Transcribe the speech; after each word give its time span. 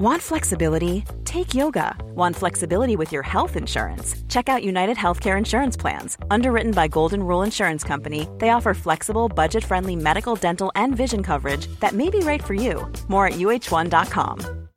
Want 0.00 0.22
flexibility? 0.22 1.04
Take 1.26 1.52
yoga. 1.52 1.94
Want 2.14 2.34
flexibility 2.34 2.96
with 2.96 3.12
your 3.12 3.22
health 3.22 3.54
insurance? 3.54 4.16
Check 4.30 4.48
out 4.48 4.64
United 4.64 4.96
Healthcare 4.96 5.36
Insurance 5.36 5.76
Plans. 5.76 6.16
Underwritten 6.30 6.72
by 6.72 6.88
Golden 6.88 7.22
Rule 7.22 7.42
Insurance 7.42 7.84
Company, 7.84 8.26
they 8.38 8.48
offer 8.48 8.72
flexible, 8.72 9.28
budget 9.28 9.62
friendly 9.62 9.96
medical, 9.96 10.36
dental, 10.36 10.72
and 10.74 10.96
vision 10.96 11.22
coverage 11.22 11.66
that 11.80 11.92
may 11.92 12.08
be 12.08 12.20
right 12.20 12.42
for 12.42 12.54
you. 12.54 12.90
More 13.08 13.26
at 13.26 13.34
uhone.com. 13.34 14.68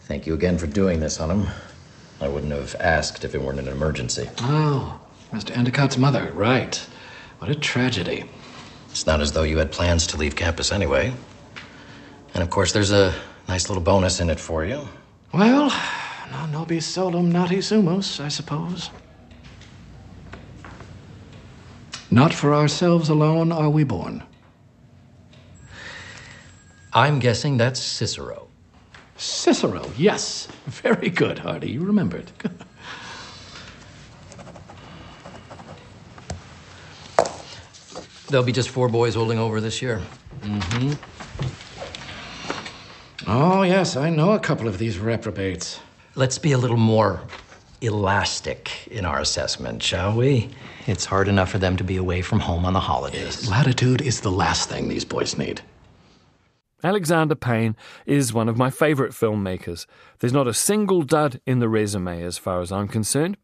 Thank 0.00 0.26
you 0.26 0.34
again 0.34 0.58
for 0.58 0.66
doing 0.66 1.00
this, 1.00 1.16
Hunham. 1.16 1.48
I 2.20 2.28
wouldn't 2.28 2.52
have 2.52 2.76
asked 2.78 3.24
if 3.24 3.34
it 3.34 3.40
weren't 3.40 3.60
an 3.60 3.68
emergency. 3.68 4.28
Oh, 4.40 5.00
Mr. 5.32 5.52
Endicott's 5.52 5.96
mother, 5.96 6.30
right. 6.34 6.76
What 7.38 7.50
a 7.50 7.54
tragedy. 7.54 8.24
It's 8.90 9.06
not 9.06 9.22
as 9.22 9.32
though 9.32 9.44
you 9.44 9.56
had 9.56 9.72
plans 9.72 10.06
to 10.08 10.18
leave 10.18 10.36
campus 10.36 10.72
anyway. 10.72 11.14
And 12.34 12.42
of 12.42 12.50
course, 12.50 12.72
there's 12.72 12.90
a 12.92 13.14
nice 13.48 13.68
little 13.68 13.82
bonus 13.82 14.20
in 14.20 14.30
it 14.30 14.40
for 14.40 14.64
you. 14.64 14.88
Well, 15.32 15.70
non 16.30 16.52
nobis 16.52 16.86
solum 16.86 17.30
nati 17.30 17.60
sumus, 17.60 18.20
I 18.20 18.28
suppose. 18.28 18.90
Not 22.10 22.34
for 22.34 22.54
ourselves 22.54 23.08
alone 23.08 23.52
are 23.52 23.70
we 23.70 23.84
born. 23.84 24.22
I'm 26.92 27.20
guessing 27.20 27.56
that's 27.56 27.80
Cicero. 27.80 28.48
Cicero, 29.16 29.88
yes. 29.96 30.48
Very 30.66 31.08
good, 31.10 31.38
Hardy. 31.38 31.70
You 31.70 31.84
remembered. 31.84 32.32
There'll 38.28 38.46
be 38.46 38.52
just 38.52 38.70
four 38.70 38.88
boys 38.88 39.14
holding 39.14 39.38
over 39.38 39.60
this 39.60 39.82
year. 39.82 40.00
Mm-hmm. 40.40 40.94
Oh, 43.32 43.62
yes, 43.62 43.94
I 43.94 44.10
know 44.10 44.32
a 44.32 44.40
couple 44.40 44.66
of 44.66 44.78
these 44.78 44.98
reprobates. 44.98 45.78
Let's 46.16 46.36
be 46.36 46.50
a 46.50 46.58
little 46.58 46.76
more 46.76 47.22
elastic 47.80 48.88
in 48.88 49.04
our 49.04 49.20
assessment, 49.20 49.84
shall 49.84 50.16
we? 50.16 50.50
It's 50.88 51.04
hard 51.04 51.28
enough 51.28 51.48
for 51.48 51.58
them 51.58 51.76
to 51.76 51.84
be 51.84 51.96
away 51.96 52.22
from 52.22 52.40
home 52.40 52.64
on 52.64 52.72
the 52.72 52.80
holidays. 52.80 53.48
Latitude 53.48 54.02
is 54.02 54.22
the 54.22 54.32
last 54.32 54.68
thing 54.68 54.88
these 54.88 55.04
boys 55.04 55.38
need. 55.38 55.60
Alexander 56.82 57.36
Payne 57.36 57.76
is 58.04 58.32
one 58.34 58.48
of 58.48 58.58
my 58.58 58.68
favourite 58.68 59.12
filmmakers. 59.12 59.86
There's 60.18 60.32
not 60.32 60.48
a 60.48 60.52
single 60.52 61.02
dud 61.02 61.40
in 61.46 61.60
the 61.60 61.68
resume 61.68 62.24
as 62.24 62.36
far 62.36 62.60
as 62.60 62.72
I'm 62.72 62.88
concerned. 62.88 63.36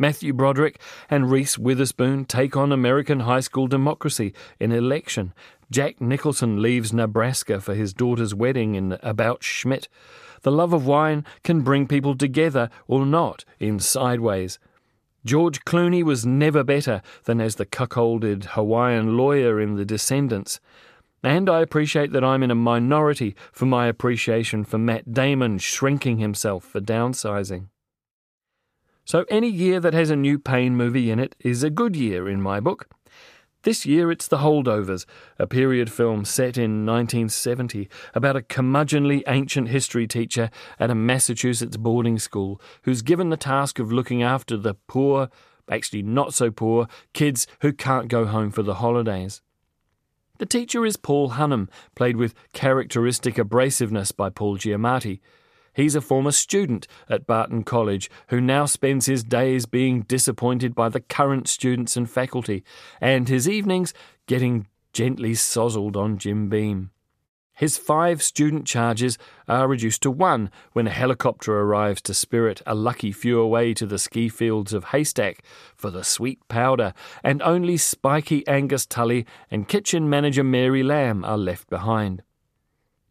Matthew 0.00 0.32
Broderick 0.32 0.80
and 1.10 1.30
Reese 1.30 1.58
Witherspoon 1.58 2.24
take 2.24 2.56
on 2.56 2.72
American 2.72 3.20
high 3.20 3.40
school 3.40 3.66
democracy 3.66 4.32
in 4.58 4.72
election. 4.72 5.34
Jack 5.70 6.00
Nicholson 6.00 6.62
leaves 6.62 6.90
Nebraska 6.90 7.60
for 7.60 7.74
his 7.74 7.92
daughter's 7.92 8.34
wedding 8.34 8.76
in 8.76 8.98
About 9.02 9.44
Schmidt. 9.44 9.88
The 10.40 10.50
love 10.50 10.72
of 10.72 10.86
wine 10.86 11.26
can 11.44 11.60
bring 11.60 11.86
people 11.86 12.16
together 12.16 12.70
or 12.88 13.04
not 13.04 13.44
in 13.58 13.78
Sideways. 13.78 14.58
George 15.26 15.66
Clooney 15.66 16.02
was 16.02 16.24
never 16.24 16.64
better 16.64 17.02
than 17.24 17.38
as 17.38 17.56
the 17.56 17.66
cuckolded 17.66 18.44
Hawaiian 18.44 19.18
lawyer 19.18 19.60
in 19.60 19.74
The 19.76 19.84
Descendants. 19.84 20.60
And 21.22 21.50
I 21.50 21.60
appreciate 21.60 22.12
that 22.12 22.24
I'm 22.24 22.42
in 22.42 22.50
a 22.50 22.54
minority 22.54 23.36
for 23.52 23.66
my 23.66 23.86
appreciation 23.86 24.64
for 24.64 24.78
Matt 24.78 25.12
Damon 25.12 25.58
shrinking 25.58 26.16
himself 26.16 26.64
for 26.64 26.80
downsizing. 26.80 27.66
So 29.10 29.24
any 29.28 29.48
year 29.48 29.80
that 29.80 29.92
has 29.92 30.10
a 30.10 30.14
new 30.14 30.38
Payne 30.38 30.76
movie 30.76 31.10
in 31.10 31.18
it 31.18 31.34
is 31.40 31.64
a 31.64 31.68
good 31.68 31.96
year 31.96 32.28
in 32.28 32.40
my 32.40 32.60
book. 32.60 32.88
This 33.64 33.84
year 33.84 34.12
it's 34.12 34.28
The 34.28 34.36
Holdovers, 34.36 35.04
a 35.36 35.48
period 35.48 35.90
film 35.90 36.24
set 36.24 36.56
in 36.56 36.86
1970 36.86 37.88
about 38.14 38.36
a 38.36 38.40
curmudgeonly 38.40 39.24
ancient 39.26 39.66
history 39.66 40.06
teacher 40.06 40.48
at 40.78 40.92
a 40.92 40.94
Massachusetts 40.94 41.76
boarding 41.76 42.20
school 42.20 42.60
who's 42.84 43.02
given 43.02 43.30
the 43.30 43.36
task 43.36 43.80
of 43.80 43.90
looking 43.90 44.22
after 44.22 44.56
the 44.56 44.74
poor, 44.86 45.28
actually 45.68 46.02
not 46.02 46.32
so 46.32 46.52
poor, 46.52 46.86
kids 47.12 47.48
who 47.62 47.72
can't 47.72 48.06
go 48.06 48.26
home 48.26 48.52
for 48.52 48.62
the 48.62 48.74
holidays. 48.74 49.42
The 50.38 50.46
teacher 50.46 50.86
is 50.86 50.96
Paul 50.96 51.30
Hunham, 51.30 51.68
played 51.96 52.16
with 52.16 52.32
characteristic 52.52 53.34
abrasiveness 53.34 54.14
by 54.16 54.30
Paul 54.30 54.56
Giamatti. 54.56 55.18
He's 55.72 55.94
a 55.94 56.00
former 56.00 56.32
student 56.32 56.86
at 57.08 57.26
Barton 57.26 57.64
College 57.64 58.10
who 58.28 58.40
now 58.40 58.66
spends 58.66 59.06
his 59.06 59.24
days 59.24 59.66
being 59.66 60.02
disappointed 60.02 60.74
by 60.74 60.88
the 60.88 61.00
current 61.00 61.48
students 61.48 61.96
and 61.96 62.10
faculty, 62.10 62.64
and 63.00 63.28
his 63.28 63.48
evenings 63.48 63.94
getting 64.26 64.66
gently 64.92 65.34
sozzled 65.34 65.96
on 65.96 66.18
Jim 66.18 66.48
Beam. 66.48 66.90
His 67.60 67.76
five 67.76 68.22
student 68.22 68.66
charges 68.66 69.18
are 69.46 69.68
reduced 69.68 70.00
to 70.02 70.10
one 70.10 70.50
when 70.72 70.86
a 70.86 70.90
helicopter 70.90 71.60
arrives 71.60 72.00
to 72.02 72.14
spirit 72.14 72.62
a 72.66 72.74
lucky 72.74 73.12
few 73.12 73.38
away 73.38 73.74
to 73.74 73.84
the 73.84 73.98
ski 73.98 74.30
fields 74.30 74.72
of 74.72 74.84
Haystack 74.84 75.44
for 75.76 75.90
the 75.90 76.02
sweet 76.02 76.40
powder, 76.48 76.94
and 77.22 77.42
only 77.42 77.76
spiky 77.76 78.48
Angus 78.48 78.86
Tully 78.86 79.26
and 79.50 79.68
kitchen 79.68 80.08
manager 80.08 80.42
Mary 80.42 80.82
Lamb 80.82 81.22
are 81.22 81.36
left 81.36 81.68
behind. 81.68 82.22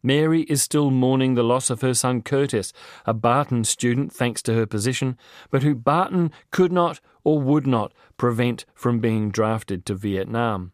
Mary 0.02 0.42
is 0.42 0.62
still 0.62 0.90
mourning 0.90 1.34
the 1.34 1.42
loss 1.42 1.70
of 1.70 1.82
her 1.82 1.94
son 1.94 2.22
Curtis, 2.22 2.72
a 3.06 3.12
Barton 3.12 3.64
student 3.64 4.12
thanks 4.12 4.42
to 4.42 4.54
her 4.54 4.66
position, 4.66 5.16
but 5.50 5.62
who 5.62 5.74
Barton 5.74 6.30
could 6.50 6.72
not 6.72 7.00
or 7.24 7.40
would 7.40 7.66
not 7.66 7.92
prevent 8.16 8.64
from 8.74 9.00
being 9.00 9.30
drafted 9.30 9.84
to 9.86 9.94
Vietnam. 9.94 10.72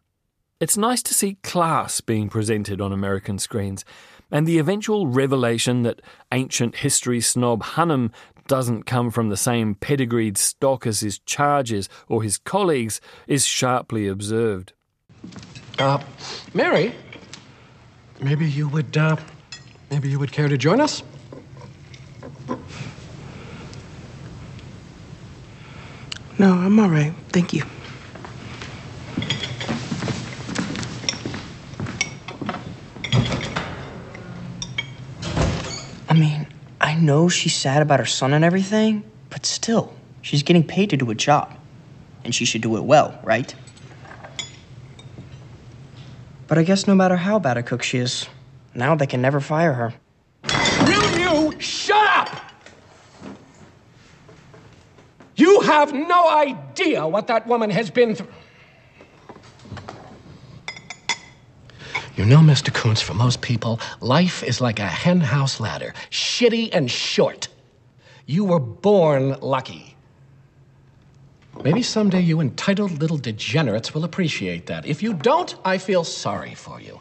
It's 0.59 0.77
nice 0.77 1.03
to 1.03 1.13
see 1.13 1.37
class 1.43 2.01
being 2.01 2.29
presented 2.29 2.81
on 2.81 2.91
American 2.91 3.37
screens, 3.37 3.85
and 4.31 4.47
the 4.47 4.57
eventual 4.57 5.07
revelation 5.07 5.83
that 5.83 6.01
ancient 6.31 6.77
history 6.77 7.21
snob 7.21 7.63
Hunham 7.63 8.11
doesn't 8.47 8.83
come 8.83 9.11
from 9.11 9.29
the 9.29 9.37
same 9.37 9.75
pedigreed 9.75 10.37
stock 10.37 10.87
as 10.87 11.01
his 11.01 11.19
charges 11.19 11.89
or 12.07 12.23
his 12.23 12.37
colleagues 12.37 12.99
is 13.27 13.45
sharply 13.45 14.07
observed. 14.07 14.73
Uh, 15.77 16.01
Mary, 16.53 16.95
Maybe 18.19 18.45
you 18.45 18.67
would, 18.67 18.97
uh, 18.97 19.15
maybe 19.89 20.09
you 20.09 20.19
would 20.19 20.31
care 20.31 20.47
to 20.47 20.57
join 20.57 20.81
us? 20.81 21.03
No, 26.39 26.53
I'm 26.53 26.79
all 26.79 26.89
right. 26.89 27.13
Thank 27.29 27.53
you. 27.53 27.63
I 36.09 36.13
mean, 36.13 36.47
I 36.79 36.95
know 36.95 37.29
she's 37.29 37.55
sad 37.55 37.81
about 37.81 37.99
her 37.99 38.05
son 38.05 38.33
and 38.33 38.45
everything, 38.45 39.03
but 39.29 39.45
still, 39.45 39.93
she's 40.21 40.43
getting 40.43 40.63
paid 40.63 40.89
to 40.91 40.97
do 40.97 41.09
a 41.11 41.15
job. 41.15 41.53
And 42.23 42.33
she 42.35 42.45
should 42.45 42.61
do 42.61 42.77
it 42.77 42.83
well, 42.83 43.19
right? 43.23 43.53
But 46.47 46.57
I 46.57 46.63
guess 46.63 46.87
no 46.87 46.95
matter 46.95 47.17
how 47.17 47.39
bad 47.39 47.57
a 47.57 47.63
cook 47.63 47.83
she 47.83 47.97
is, 47.97 48.25
now 48.73 48.95
they 48.95 49.07
can 49.07 49.21
never 49.21 49.39
fire 49.41 49.73
her. 49.73 49.93
Will 50.85 51.19
you 51.19 51.59
shut 51.59 52.07
up? 52.07 52.41
You 55.35 55.59
have 55.61 55.93
no 55.93 56.29
idea 56.29 57.05
what 57.05 57.27
that 57.27 57.47
woman 57.47 57.69
has 57.69 57.91
been 57.91 58.15
through. 58.15 58.27
You 62.15 62.25
know, 62.25 62.39
Mr. 62.39 62.73
Kountze, 62.73 63.03
for 63.03 63.13
most 63.13 63.41
people, 63.41 63.79
life 63.99 64.41
is 64.41 64.59
like 64.59 64.79
a 64.79 64.87
henhouse 64.87 65.59
ladder, 65.59 65.93
shitty 66.09 66.69
and 66.73 66.89
short. 66.89 67.49
You 68.25 68.45
were 68.45 68.59
born 68.59 69.39
lucky. 69.41 69.96
Maybe 71.63 71.81
someday 71.81 72.21
you 72.21 72.39
entitled 72.39 72.99
little 73.01 73.17
degenerates 73.17 73.93
will 73.93 74.03
appreciate 74.03 74.67
that. 74.67 74.85
If 74.85 75.01
you 75.01 75.13
don't, 75.13 75.55
I 75.65 75.77
feel 75.77 76.03
sorry 76.03 76.53
for 76.53 76.79
you. 76.79 76.99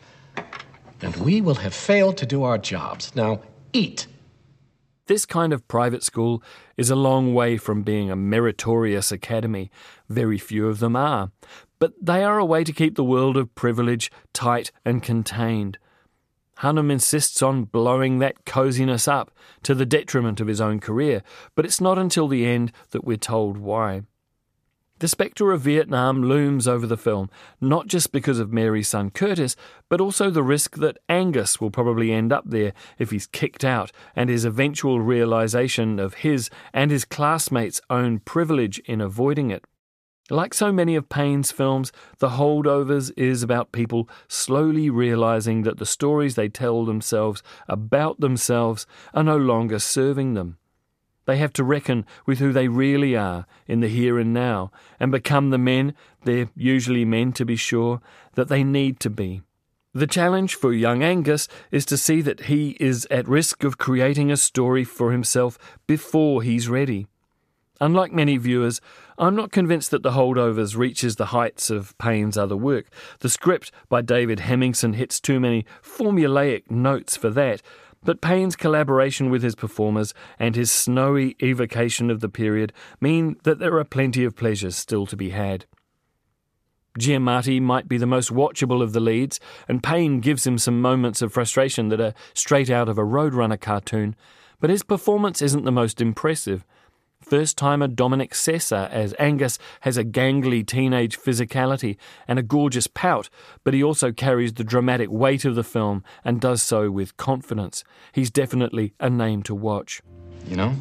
And 1.02 1.14
we 1.16 1.40
will 1.40 1.56
have 1.56 1.74
failed 1.74 2.16
to 2.18 2.26
do 2.26 2.42
our 2.42 2.58
jobs. 2.58 3.14
Now, 3.14 3.42
eat. 3.72 4.06
This 5.06 5.26
kind 5.26 5.52
of 5.52 5.68
private 5.68 6.02
school 6.02 6.42
is 6.76 6.90
a 6.90 6.96
long 6.96 7.32
way 7.32 7.58
from 7.58 7.82
being 7.82 8.10
a 8.10 8.16
meritorious 8.16 9.12
academy. 9.12 9.70
Very 10.08 10.38
few 10.38 10.66
of 10.68 10.80
them 10.80 10.96
are. 10.96 11.30
But 11.78 11.92
they 12.00 12.24
are 12.24 12.38
a 12.38 12.44
way 12.44 12.64
to 12.64 12.72
keep 12.72 12.96
the 12.96 13.04
world 13.04 13.36
of 13.36 13.54
privilege 13.54 14.10
tight 14.32 14.72
and 14.84 15.02
contained. 15.02 15.78
Hunham 16.60 16.90
insists 16.90 17.42
on 17.42 17.64
blowing 17.64 18.18
that 18.18 18.46
coziness 18.46 19.06
up 19.06 19.30
to 19.62 19.74
the 19.74 19.86
detriment 19.86 20.40
of 20.40 20.46
his 20.46 20.60
own 20.60 20.80
career, 20.80 21.22
but 21.54 21.66
it's 21.66 21.82
not 21.82 21.98
until 21.98 22.26
the 22.26 22.46
end 22.46 22.72
that 22.90 23.04
we're 23.04 23.18
told 23.18 23.58
why. 23.58 24.02
The 24.98 25.08
spectre 25.08 25.52
of 25.52 25.60
Vietnam 25.60 26.22
looms 26.22 26.66
over 26.66 26.86
the 26.86 26.96
film, 26.96 27.28
not 27.60 27.86
just 27.86 28.12
because 28.12 28.38
of 28.38 28.50
Mary's 28.50 28.88
son 28.88 29.10
Curtis, 29.10 29.54
but 29.90 30.00
also 30.00 30.30
the 30.30 30.42
risk 30.42 30.76
that 30.76 30.96
Angus 31.06 31.60
will 31.60 31.70
probably 31.70 32.12
end 32.12 32.32
up 32.32 32.44
there 32.46 32.72
if 32.98 33.10
he's 33.10 33.26
kicked 33.26 33.62
out, 33.62 33.92
and 34.14 34.30
his 34.30 34.46
eventual 34.46 35.02
realization 35.02 35.98
of 35.98 36.14
his 36.14 36.48
and 36.72 36.90
his 36.90 37.04
classmates' 37.04 37.82
own 37.90 38.20
privilege 38.20 38.78
in 38.86 39.02
avoiding 39.02 39.50
it. 39.50 39.64
Like 40.30 40.54
so 40.54 40.72
many 40.72 40.96
of 40.96 41.10
Payne's 41.10 41.52
films, 41.52 41.92
The 42.18 42.30
Holdovers 42.30 43.12
is 43.18 43.42
about 43.42 43.72
people 43.72 44.08
slowly 44.28 44.88
realizing 44.88 45.62
that 45.64 45.76
the 45.76 45.84
stories 45.84 46.36
they 46.36 46.48
tell 46.48 46.86
themselves 46.86 47.42
about 47.68 48.20
themselves 48.20 48.86
are 49.12 49.22
no 49.22 49.36
longer 49.36 49.78
serving 49.78 50.32
them. 50.32 50.56
They 51.26 51.36
have 51.36 51.52
to 51.54 51.64
reckon 51.64 52.06
with 52.24 52.38
who 52.38 52.52
they 52.52 52.68
really 52.68 53.16
are 53.16 53.46
in 53.66 53.80
the 53.80 53.88
here 53.88 54.18
and 54.18 54.32
now 54.32 54.70
and 54.98 55.12
become 55.12 55.50
the 55.50 55.58
men, 55.58 55.94
they're 56.24 56.48
usually 56.56 57.04
men 57.04 57.32
to 57.32 57.44
be 57.44 57.56
sure, 57.56 58.00
that 58.34 58.48
they 58.48 58.64
need 58.64 58.98
to 59.00 59.10
be. 59.10 59.42
The 59.92 60.06
challenge 60.06 60.54
for 60.54 60.72
young 60.72 61.02
Angus 61.02 61.48
is 61.70 61.84
to 61.86 61.96
see 61.96 62.20
that 62.22 62.42
he 62.42 62.76
is 62.78 63.06
at 63.10 63.26
risk 63.26 63.64
of 63.64 63.78
creating 63.78 64.30
a 64.30 64.36
story 64.36 64.84
for 64.84 65.10
himself 65.10 65.58
before 65.86 66.42
he's 66.42 66.68
ready. 66.68 67.06
Unlike 67.80 68.12
many 68.12 68.36
viewers, 68.36 68.80
I'm 69.18 69.34
not 69.34 69.52
convinced 69.52 69.90
that 69.90 70.02
The 70.02 70.12
Holdovers 70.12 70.76
reaches 70.76 71.16
the 71.16 71.26
heights 71.26 71.70
of 71.70 71.96
Payne's 71.98 72.38
other 72.38 72.56
work. 72.56 72.86
The 73.20 73.28
script 73.28 73.70
by 73.88 74.00
David 74.00 74.40
Hemingson 74.40 74.94
hits 74.94 75.20
too 75.20 75.40
many 75.40 75.66
formulaic 75.82 76.70
notes 76.70 77.16
for 77.16 77.28
that, 77.30 77.60
but 78.06 78.22
Payne's 78.22 78.56
collaboration 78.56 79.28
with 79.28 79.42
his 79.42 79.56
performers 79.56 80.14
and 80.38 80.54
his 80.54 80.70
snowy 80.70 81.36
evocation 81.42 82.08
of 82.08 82.20
the 82.20 82.28
period 82.28 82.72
mean 83.00 83.36
that 83.42 83.58
there 83.58 83.76
are 83.76 83.84
plenty 83.84 84.24
of 84.24 84.36
pleasures 84.36 84.76
still 84.76 85.04
to 85.06 85.16
be 85.16 85.30
had. 85.30 85.66
Giamatti 86.98 87.60
might 87.60 87.88
be 87.88 87.98
the 87.98 88.06
most 88.06 88.30
watchable 88.30 88.82
of 88.82 88.94
the 88.94 89.00
leads, 89.00 89.38
and 89.68 89.82
Payne 89.82 90.20
gives 90.20 90.46
him 90.46 90.56
some 90.56 90.80
moments 90.80 91.20
of 91.20 91.32
frustration 91.32 91.88
that 91.88 92.00
are 92.00 92.14
straight 92.32 92.70
out 92.70 92.88
of 92.88 92.96
a 92.96 93.02
Roadrunner 93.02 93.60
cartoon, 93.60 94.16
but 94.60 94.70
his 94.70 94.82
performance 94.82 95.42
isn't 95.42 95.64
the 95.64 95.72
most 95.72 96.00
impressive. 96.00 96.64
First 97.26 97.58
timer 97.58 97.88
Dominic 97.88 98.34
Sessa 98.34 98.88
as 98.88 99.12
Angus 99.18 99.58
has 99.80 99.96
a 99.96 100.04
gangly 100.04 100.64
teenage 100.64 101.18
physicality 101.18 101.96
and 102.28 102.38
a 102.38 102.42
gorgeous 102.42 102.86
pout, 102.86 103.28
but 103.64 103.74
he 103.74 103.82
also 103.82 104.12
carries 104.12 104.52
the 104.52 104.62
dramatic 104.62 105.10
weight 105.10 105.44
of 105.44 105.56
the 105.56 105.64
film 105.64 106.04
and 106.24 106.40
does 106.40 106.62
so 106.62 106.88
with 106.88 107.16
confidence. 107.16 107.82
He's 108.12 108.30
definitely 108.30 108.94
a 109.00 109.10
name 109.10 109.42
to 109.42 109.56
watch. 109.56 110.00
You 110.46 110.54
know, 110.54 110.76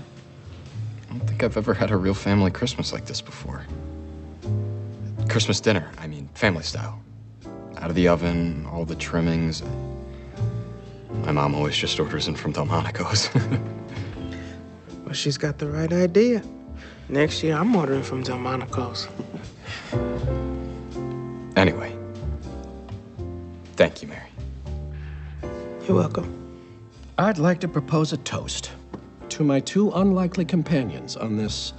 I 1.09 1.13
don't 1.13 1.21
think 1.21 1.41
I've 1.41 1.57
ever 1.57 1.73
had 1.73 1.89
a 1.89 1.97
real 1.97 2.13
family 2.13 2.51
Christmas 2.51 2.93
like 2.93 3.05
this 3.05 3.21
before. 3.21 3.65
Christmas 5.27 5.59
dinner, 5.59 5.89
I 5.97 6.05
mean, 6.05 6.29
family 6.35 6.61
style. 6.61 7.01
Out 7.77 7.89
of 7.89 7.95
the 7.95 8.07
oven, 8.07 8.67
all 8.67 8.85
the 8.85 8.95
trimmings. 8.95 9.63
My 11.23 11.31
mom 11.31 11.55
always 11.55 11.75
just 11.75 11.99
orders 11.99 12.27
in 12.27 12.35
from 12.35 12.51
Delmonico's. 12.51 13.31
Well, 15.15 15.21
she's 15.21 15.37
got 15.37 15.59
the 15.59 15.69
right 15.69 15.93
idea. 15.93 16.43
Next 17.07 17.41
year, 17.41 17.55
I'm 17.55 17.73
ordering 17.73 18.03
from 18.03 18.21
Delmonico's. 18.21 19.07
anyway, 21.55 21.95
thank 23.77 24.01
you, 24.01 24.09
Mary. 24.09 24.29
You're 25.87 25.95
welcome. 25.95 26.27
I'd 27.17 27.37
like 27.37 27.61
to 27.61 27.69
propose 27.69 28.11
a 28.11 28.17
toast 28.17 28.73
to 29.29 29.45
my 29.45 29.61
two 29.61 29.89
unlikely 29.91 30.43
companions 30.43 31.15
on 31.15 31.37
this 31.37 31.71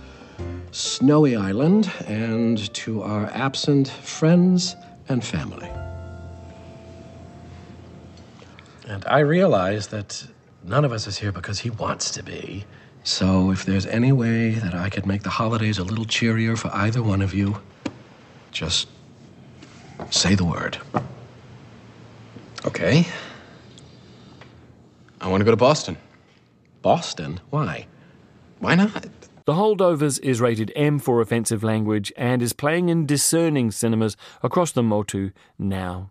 snowy 0.71 1.37
island 1.37 1.93
and 2.07 2.73
to 2.73 3.03
our 3.03 3.27
absent 3.35 3.89
friends 3.89 4.77
and 5.11 5.23
family. 5.23 5.69
And 8.89 9.05
I 9.07 9.19
realize 9.19 9.89
that 9.89 10.27
none 10.65 10.87
of 10.87 10.93
us 10.93 11.07
is 11.07 11.19
here 11.19 11.33
because 11.33 11.59
he 11.59 11.69
wants 11.69 12.11
to 12.13 12.23
be. 12.23 12.65
So 13.07 13.53
if 13.53 13.65
there's 13.65 13.87
any 13.87 14.11
way 14.11 14.51
that 14.51 14.75
I 14.75 14.91
could 14.91 15.07
make 15.07 15.23
the 15.23 15.31
holidays 15.31 15.79
a 15.79 15.85
little 15.85 16.05
cheerier 16.05 16.57
for 16.57 16.75
either 16.75 17.05
one 17.05 17.23
of 17.23 17.33
you, 17.33 17.63
just 18.51 18.89
say 20.11 20.35
the 20.35 20.45
word. 20.45 20.79
Okay. 22.65 23.07
I 25.21 25.29
want 25.29 25.41
to 25.41 25.45
go 25.45 25.53
to 25.53 25.57
Boston. 25.57 25.97
Boston? 26.83 27.39
Why? 27.51 27.87
Why 28.59 28.75
not? 28.75 29.07
The 29.45 29.53
Holdovers 29.53 30.19
is 30.21 30.41
rated 30.41 30.73
M 30.75 30.99
for 30.99 31.21
offensive 31.21 31.63
language 31.63 32.13
and 32.17 32.43
is 32.43 32.53
playing 32.53 32.89
in 32.89 33.07
discerning 33.07 33.71
cinemas 33.71 34.17
across 34.43 34.73
the 34.73 34.83
Motu 34.83 35.31
now. 35.61 36.11